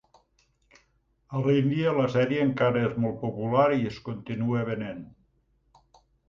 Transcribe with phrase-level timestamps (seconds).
[1.39, 5.05] A l'Índia la sèrie encara és molt popular i es continua venent.